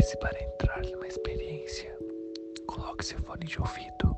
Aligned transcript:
Prepare-se 0.00 0.16
para 0.16 0.42
entrar 0.42 0.82
numa 0.86 1.06
experiência. 1.06 1.94
Coloque 2.66 3.04
seu 3.04 3.18
fone 3.18 3.44
de 3.44 3.60
ouvido. 3.60 4.16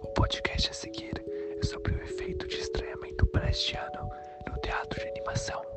O 0.00 0.06
podcast 0.14 0.70
a 0.70 0.72
seguir 0.72 1.24
é 1.60 1.66
sobre 1.66 1.92
o 1.92 2.02
efeito 2.04 2.46
de 2.46 2.54
estranhamento 2.54 3.26
prestiano 3.26 4.08
no 4.48 4.56
teatro 4.60 5.00
de 5.00 5.08
animação. 5.08 5.67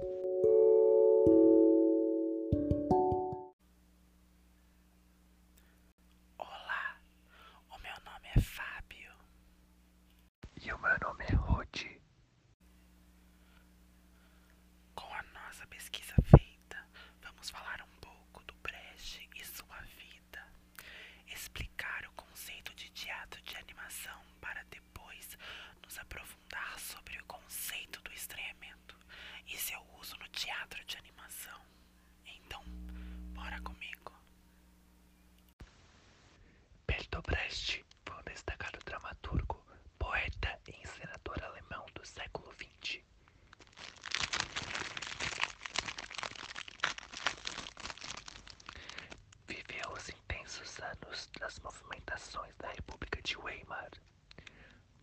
anos 51.12 51.30
nas 51.42 51.60
movimentações 51.60 52.56
da 52.56 52.70
República 52.70 53.22
de 53.22 53.38
Weimar, 53.38 53.92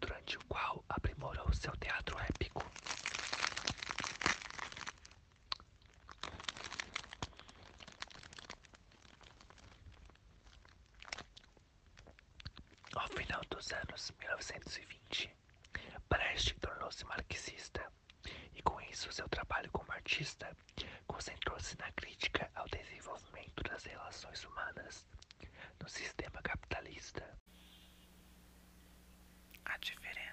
durante 0.01 0.39
o 0.39 0.45
qual 0.47 0.83
aprimorou 0.89 1.53
seu 1.53 1.77
teatro 1.77 2.19
épico. 2.21 2.65
Ao 12.95 13.09
final 13.09 13.43
dos 13.51 13.71
anos 13.73 14.11
1920, 14.19 15.31
Brecht 16.09 16.55
tornou-se 16.55 17.05
marxista 17.05 17.93
e, 18.55 18.63
com 18.63 18.81
isso, 18.81 19.13
seu 19.13 19.29
trabalho 19.29 19.71
como 19.73 19.93
artista 19.93 20.57
concentrou-se 21.07 21.77
na 21.79 21.93
crítica 21.93 22.51
ao 22.55 22.67
desenvolvimento 22.69 23.63
das 23.65 23.85
relações 23.85 24.43
humanas 24.45 25.05
sistema 25.89 26.41
capitalista. 26.43 27.25
A 29.65 29.77
diferença 29.79 30.28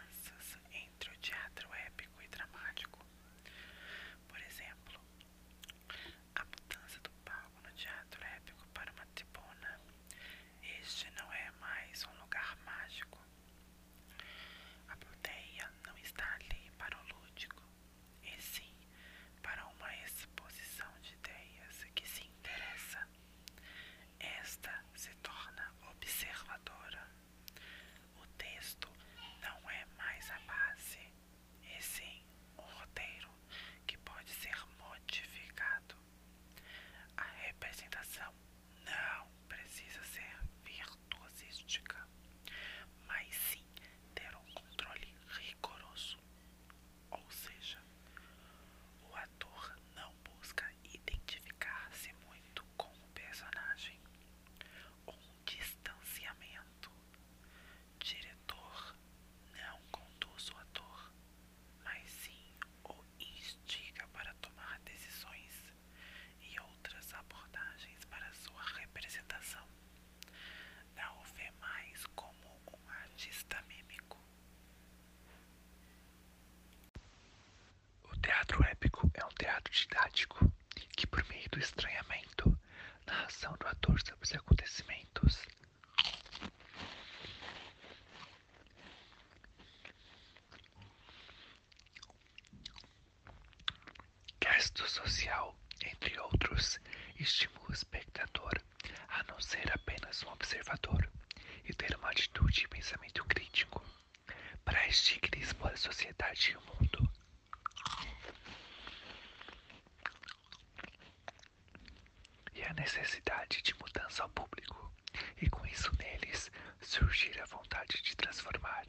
didático 79.76 80.52
que, 80.96 81.06
por 81.06 81.24
meio 81.28 81.50
do 81.50 81.60
estranhamento, 81.60 82.58
narração 83.06 83.54
do 83.60 83.68
ator 83.68 84.00
sobre 84.02 84.24
os 84.24 84.34
acontecimentos. 84.34 85.46
Gasto 94.40 94.88
social, 94.88 95.58
entre 95.84 96.18
outros, 96.20 96.80
estimula 97.20 97.70
o 97.70 97.74
espectador 97.74 98.54
a 99.10 99.24
não 99.24 99.40
ser 99.42 99.70
apenas 99.74 100.24
um 100.24 100.30
observador 100.30 101.10
e 101.66 101.74
ter 101.74 101.96
uma 101.98 102.10
atitude 102.12 102.64
e 102.64 102.68
pensamento 102.68 103.26
crítico. 103.26 103.84
Para 104.64 104.88
este 104.88 105.20
que 105.20 105.30
da 105.30 105.70
a 105.70 105.78
sociedade 105.78 106.56
humana 106.58 106.75
necessidade 112.76 113.62
de 113.62 113.74
mudança 113.80 114.24
ao 114.24 114.30
público, 114.30 114.92
e 115.42 115.50
com 115.50 115.66
isso 115.66 115.92
neles 115.98 116.52
surgir 116.82 117.40
a 117.42 117.46
vontade 117.46 118.02
de 118.04 118.16
transformar. 118.16 118.86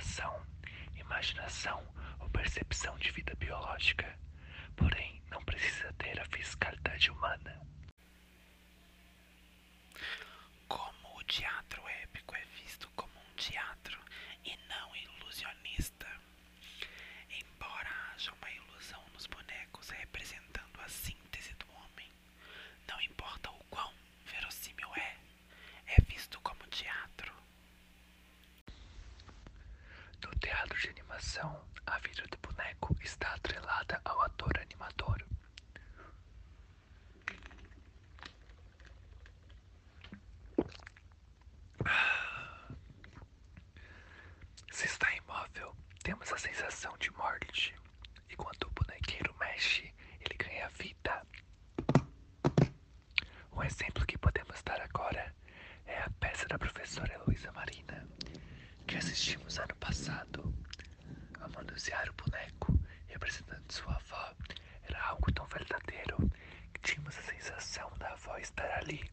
relação, 0.00 0.46
imaginação 0.96 1.86
ou 2.20 2.30
percepção 2.30 2.96
de 2.98 3.10
vida 3.10 3.34
biológica, 3.34 4.18
porém 4.74 5.22
não 5.30 5.44
precisa 5.44 5.92
ter 5.98 6.18
a 6.18 6.24
fisicalidade 6.24 7.10
humana. 7.10 7.60
Como 10.66 11.18
o 11.18 11.24
teatro 11.24 11.86
temos 46.02 46.32
a 46.32 46.38
sensação 46.38 46.96
de 46.98 47.10
morte. 47.12 47.74
E 48.28 48.36
quando 48.36 48.64
o 48.64 48.70
bonequeiro 48.70 49.34
mexe, 49.38 49.92
ele 50.20 50.34
ganha 50.36 50.68
vida. 50.70 51.26
Um 53.52 53.62
exemplo 53.62 54.06
que 54.06 54.18
podemos 54.18 54.62
dar 54.62 54.80
agora 54.80 55.34
é 55.86 55.98
a 56.00 56.10
peça 56.18 56.46
da 56.48 56.58
professora 56.58 57.12
Heloísa 57.14 57.52
Marina, 57.52 58.06
que 58.86 58.96
assistimos 58.96 59.58
ano 59.58 59.74
passado. 59.76 60.54
A 61.40 61.48
manusear 61.48 62.08
o 62.08 62.12
boneco, 62.14 62.78
representando 63.08 63.72
sua 63.72 63.94
avó, 63.96 64.34
era 64.82 65.02
algo 65.04 65.32
tão 65.32 65.46
verdadeiro 65.46 66.16
que 66.74 66.80
tínhamos 66.82 67.16
a 67.18 67.22
sensação 67.22 67.90
da 67.98 68.10
avó 68.12 68.36
estar 68.38 68.70
ali. 68.78 69.10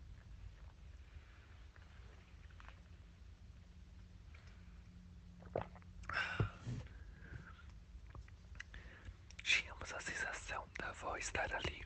Tínhamos 9.44 9.94
a 9.94 10.00
sensação 10.02 10.68
da 10.80 10.90
avó 10.90 11.16
estar 11.18 11.52
ali, 11.54 11.82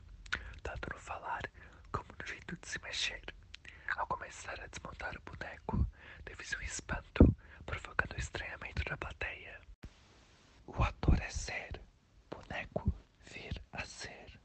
tanto 0.62 0.88
no 0.92 1.00
falar 1.00 1.42
como 1.92 2.08
no 2.18 2.26
jeito 2.26 2.56
de 2.56 2.66
se 2.68 2.80
mexer. 2.82 3.22
Ao 3.96 4.06
começar 4.06 4.58
a 4.60 4.66
desmontar 4.66 5.11
o 5.11 5.11
boneco, 5.24 5.86
teve-se 6.24 6.56
um 6.56 6.62
espanto, 6.62 7.34
provocando 7.66 8.12
o 8.14 8.18
estranhamento 8.20 8.82
da 8.84 8.96
plateia. 8.96 9.60
O 10.66 10.82
ator 10.82 11.20
é 11.20 11.30
ser, 11.30 11.80
boneco 12.30 12.92
vir 13.32 13.60
a 13.72 13.84
ser. 13.84 14.40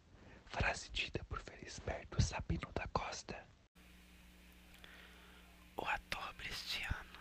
Frase 0.45 0.89
dita 0.89 1.23
por 1.25 1.39
Felisberto 1.41 2.21
Sabino 2.21 2.69
da 2.73 2.87
Costa. 2.87 3.45
O 5.75 5.85
ator 5.85 6.33
brestiano 6.35 7.19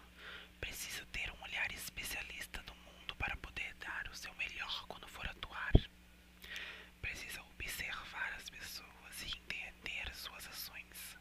precisa 0.60 1.04
ter 1.12 1.30
um 1.32 1.42
olhar 1.42 1.70
especialista 1.72 2.62
do 2.62 2.74
mundo 2.74 3.14
para 3.16 3.36
poder 3.36 3.74
dar 3.76 4.08
o 4.10 4.14
seu 4.16 4.32
melhor 4.34 4.84
quando 4.88 5.08
for 5.08 5.26
atuar. 5.26 5.72
Precisa 7.00 7.42
observar 7.42 8.32
as 8.36 8.48
pessoas 8.50 9.22
e 9.22 9.36
entender 9.38 10.14
suas 10.14 10.46
ações, 10.48 11.18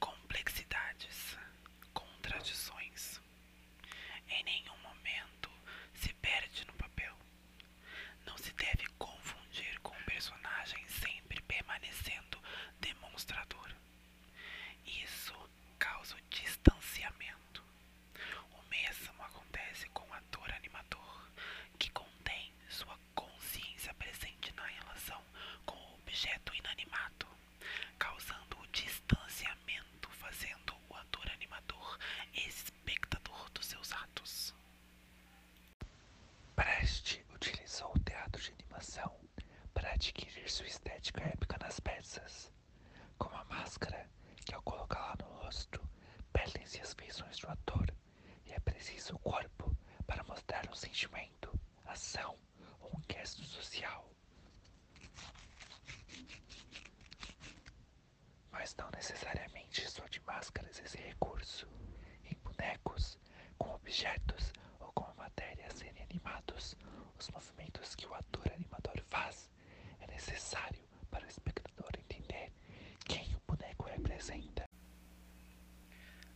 complexidades, 0.00 1.36
contradições. 1.92 3.20
Em 4.28 4.42
nenhum 4.44 4.76
momento 4.78 5.50
se 5.94 6.12
perde 6.14 6.64
no 6.66 6.72
papel. 6.74 7.14
Não 8.26 8.36
se 8.38 8.52
deve 8.54 8.86
confundir 8.98 9.78
com 9.80 9.94
o 9.94 10.04
personagem 10.04 10.86
sempre 10.88 11.40
permanecendo 11.42 12.38
demonstrador. 12.80 13.74
Isso 14.86 15.34
causa 15.78 16.16
o 16.16 16.20
distanciamento. 16.30 17.62
O 18.52 18.62
mesmo 18.70 19.22
acontece 19.22 19.88
com 19.90 20.08
o 20.08 20.12
ator 20.14 20.50
animador, 20.52 21.28
que 21.78 21.90
contém 21.90 22.52
sua 22.68 22.98
consciência 23.14 23.92
presente 23.94 24.52
na 24.54 24.64
relação 24.66 25.22
com 25.64 25.76
o 25.76 25.94
objeto 25.94 26.54
inanimado, 26.54 27.26
causando 27.98 28.58
o 28.58 28.66
distanciamento, 28.68 30.10
fazendo 30.10 30.74
o 30.88 30.94
ator 30.96 31.30
animador 31.30 31.98
espectador 32.34 33.50
dos 33.50 33.66
seus 33.66 33.92
atos. 33.92 34.54
Preste 36.54 37.24
utilizou 37.34 37.92
o 37.94 37.98
teatro 38.00 38.40
de 38.42 38.52
animação 38.52 39.12
para 39.72 39.83
adquirir 39.94 40.50
sua 40.50 40.66
estética 40.66 41.22
épica 41.22 41.56
nas 41.60 41.78
peças, 41.80 42.52
como 43.18 43.34
a 43.36 43.44
máscara 43.44 44.08
que 44.44 44.54
ao 44.54 44.62
colocá-la 44.62 45.16
no 45.20 45.26
rosto 45.42 45.80
perdem-se 46.32 46.80
as 46.80 46.92
feições 46.94 47.38
do 47.38 47.48
ator 47.48 47.86
e 48.44 48.52
é 48.52 48.58
preciso 48.60 49.14
o 49.14 49.18
corpo 49.20 49.76
para 50.06 50.24
mostrar 50.24 50.68
um 50.70 50.74
sentimento, 50.74 51.58
ação 51.86 52.36
ou 52.80 52.90
um 52.96 53.02
gesto 53.12 53.42
social. 53.44 54.10
Mas 58.50 58.74
não 58.76 58.90
necessariamente 58.90 59.88
só 59.90 60.04
de 60.06 60.20
máscaras 60.20 60.78
esse 60.80 60.98
recurso. 60.98 61.66
Em 62.24 62.34
bonecos, 62.42 63.18
com 63.58 63.70
objetos 63.74 64.52
ou 64.80 64.92
com 64.92 65.04
a 65.04 65.14
matéria 65.14 65.66
a 65.66 65.70
serem 65.74 66.02
animados, 66.02 66.76
os 67.18 67.28
movimentos 67.30 67.94
que 67.94 68.06
o 68.06 68.14
ator 68.14 68.52
animador 68.52 69.00
faz 69.08 69.50
é 70.00 70.06
necessário 70.06 70.82
para 71.10 71.24
o 71.24 71.28
espectador 71.28 71.90
entender 71.98 72.52
quem 73.04 73.34
o 73.34 73.40
boneco 73.46 73.84
representa. 73.86 74.68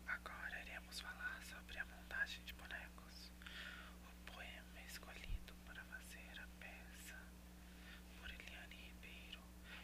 Agora 0.07 0.61
iremos 0.63 1.01
falar 1.01 1.43
sobre 1.45 1.79
a 1.79 1.85
montagem 1.87 2.43
de 2.45 2.55
bonecos. 2.55 3.33
O 4.07 4.33
poema 4.33 4.81
escolhido 4.87 5.55
para 5.65 5.83
fazer 5.85 6.39
a 6.41 6.47
peça 6.61 7.17
por 8.17 8.31
Eliane 8.31 8.77
Ribeiro, 8.77 9.41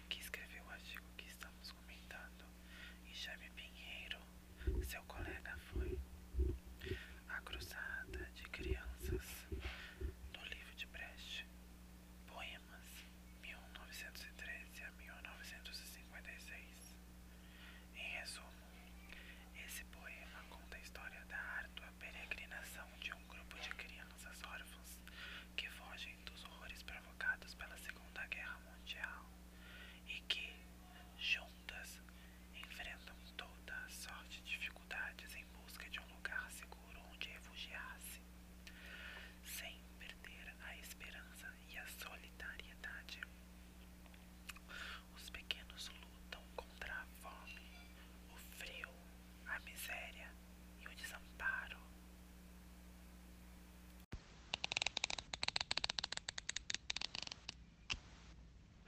que 0.09 0.21
escreveu 0.21 0.65
o 0.65 0.71
artigo 0.71 1.05
que 1.17 1.27
estamos 1.27 1.73
comentando, 1.73 2.45
e 3.07 3.15
Jaime 3.15 3.51
Pinheiro, 3.51 4.19
seu 4.85 5.03
colega, 5.05 5.57
foi 5.73 5.99
A 7.29 7.41
Cruzada 7.43 8.31
de 8.35 8.45
Crianças, 8.51 9.47
do 10.33 10.41
livro 10.51 10.75
de 10.77 10.87
Brecht. 10.87 11.47
Poemas 12.27 13.07
1913 13.43 14.83
a 14.85 14.91
1956. 14.93 16.97
Em 17.95 18.11
resumo, 18.19 18.49
esse 19.67 19.85
poema 19.87 20.43
conta 20.51 20.77
a 20.77 20.81
história 20.81 21.25
da 21.27 21.37
árdua 21.37 21.87
peregrinação 21.99 22.87
de 23.01 23.13
um 23.13 23.23
grupo 23.27 23.59
de 23.61 23.71
crianças 23.71 24.43
órfãs 24.45 25.01
que 25.57 25.69
fogem 25.71 26.17
dos 26.25 26.45
horrores 26.45 26.83
provocados 26.83 27.55
pela 27.55 27.77
Segunda 27.79 28.27
Guerra 28.27 28.59
Mundial 28.61 29.25
e 30.07 30.21
que, 30.29 30.53
juntas, 31.19 32.01
enfrentam 32.55 33.17
toda 33.37 33.75
a 33.75 33.89
sorte 33.91 34.41
de 34.43 34.51
dificuldades 34.59 35.35
em 35.35 35.45
busca 35.47 35.89
de 35.91 36.01
um 36.01 36.07
lugar 36.15 36.51
seguro 36.51 37.01
onde 37.13 37.29
refugiar-se, 37.29 38.21
sem 39.45 39.81
perder 39.99 40.55
a 40.67 40.77
esperança 40.79 41.49
e 41.69 41.77
a 41.79 41.87
solidariedade. 41.87 43.21
Os 45.15 45.31
pequenos 45.31 45.89
lutam 45.89 46.43
contra 46.57 46.93
a 46.93 47.07
fome, 47.23 47.71
o 48.33 48.37
frio, 48.59 48.91
a 49.47 49.59
miséria 49.61 50.31
e 50.81 50.89
o 50.89 50.95
desamparo. 50.95 51.79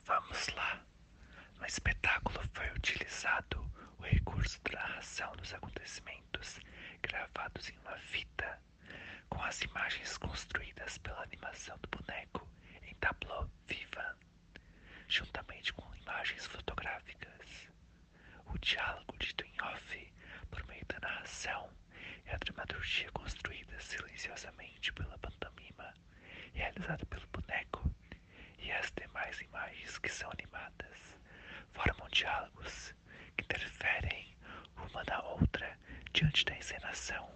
Vamos 0.05 0.49
lá. 0.55 0.81
No 1.59 1.67
espetáculo 1.67 2.41
foi 2.53 2.71
utilizado 2.73 3.65
o 3.99 4.03
recurso 4.03 4.61
da 4.71 5.01
dos 5.17 5.55
acontecimentos 5.55 6.61
gravados 7.01 7.71
em 7.71 7.79
uma 7.79 7.97
fita, 7.97 8.61
com 9.31 9.43
as 9.43 9.63
imagens 9.63 10.19
construídas 10.19 10.99
pela 10.99 11.23
animação 11.23 11.79
do 11.79 11.89
boneco 11.89 12.47
em 12.83 12.95
tableau 12.97 13.51
viva, 13.67 14.15
juntamente 15.09 15.73
com 15.73 15.95
imagens 15.97 16.47
fotográficas. 16.47 17.71
O 18.45 18.59
diálogo 18.59 19.17
dito 19.19 19.43
em 19.47 19.55
off 19.63 20.13
por 20.51 20.67
meio 20.67 20.85
da 20.85 21.01
narração 21.01 21.71
e 22.27 22.31
a 22.31 22.37
dramaturgia 22.37 23.11
construída 23.13 23.81
silenciosamente 23.81 24.93
pela 24.93 25.17
pantomima, 25.19 25.95
realizada 26.53 27.07
pelo 27.07 27.27
boneco, 27.29 27.91
e 28.59 28.71
as 28.71 28.93
demais 28.93 29.41
imagens 29.41 29.97
que 29.99 30.11
são 30.11 30.31
animadas 30.31 30.99
formam 31.73 32.07
diálogos 32.11 32.95
que 33.35 33.45
interferem 33.45 34.37
uma 34.77 35.03
na 35.05 35.23
outra 35.23 35.79
diante 36.17 36.47
da 36.47 36.57
encenação, 36.57 37.29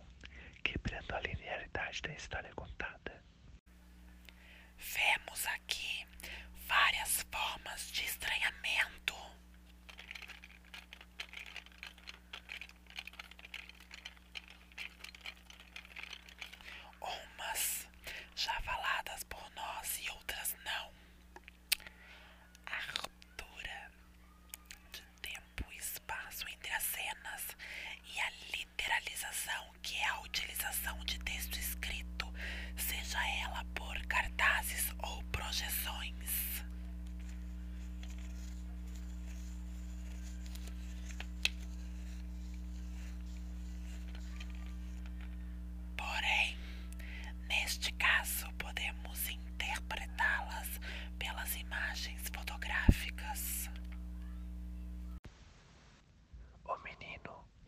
quebrando 0.64 1.14
a 1.14 1.20
linearidade 1.20 2.00
da 2.00 2.14
história 2.14 2.50
contada. 2.54 3.22
Vemos 4.78 5.46
aqui 5.48 6.06
várias 6.66 7.26
formas 7.30 7.92
de 7.92 8.04
estranhamento. 8.06 9.09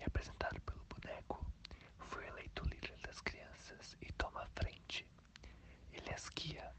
representado 0.03 0.61
pelo 0.63 0.85
boneco, 0.85 1.45
foi 1.99 2.27
eleito 2.27 2.65
líder 2.65 2.97
das 2.99 3.21
crianças 3.21 3.97
e 4.01 4.13
toma 4.13 4.43
a 4.43 4.47
frente. 4.61 5.07
Ele 5.93 6.11
as 6.13 6.29
guia 6.29 6.75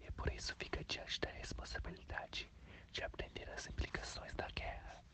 e 0.00 0.10
por 0.12 0.32
isso 0.32 0.54
fica 0.58 0.82
diante 0.84 1.20
da 1.20 1.30
responsabilidade 1.30 2.50
de 2.92 3.02
aprender 3.02 3.48
as 3.50 3.66
implicações 3.68 4.32
da 4.34 4.48
guerra. 4.48 5.04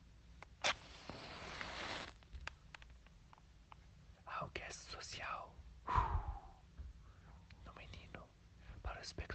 Alguém 4.26 4.70
social. 4.72 5.54
Uh, 5.88 6.44
no 7.66 7.72
menino, 7.74 8.28
para 8.82 8.98
o 8.98 9.02
espectador. 9.02 9.33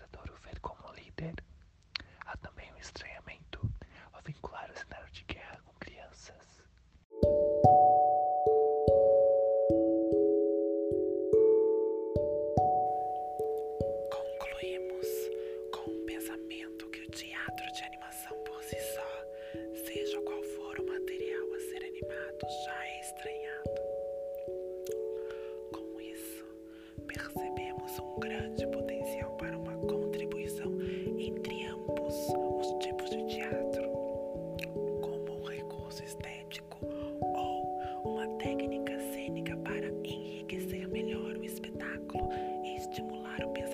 little 43.39 43.53
bit 43.53 43.68